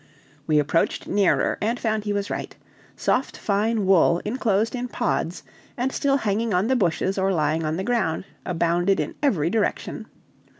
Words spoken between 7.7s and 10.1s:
the ground, abounded in every direction.